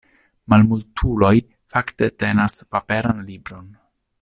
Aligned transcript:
Malmultuloj 0.53 1.33
fakte 1.75 2.09
tenas 2.23 2.57
paperan 2.73 3.23
libron. 3.31 3.71